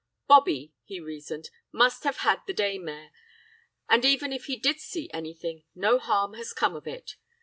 'BOBBIE,' 0.27 0.73
he 0.83 0.99
reasoned, 0.99 1.51
'must 1.71 2.05
have 2.05 2.17
had 2.25 2.41
the 2.47 2.55
daymare, 2.55 3.11
and 3.87 4.03
even 4.03 4.33
if 4.33 4.45
he 4.45 4.55
did 4.57 4.79
see 4.79 5.11
anything, 5.13 5.63
no 5.75 5.99
harm 5.99 6.33
has 6.33 6.53
come 6.53 6.75
of 6.75 6.87
it. 6.87 7.17